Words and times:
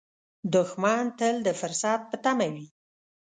دښمن 0.53 1.03
تل 1.19 1.35
د 1.47 1.49
فرصت 1.59 1.99
په 2.09 2.15
تمه 2.23 2.47
وي 2.53 2.67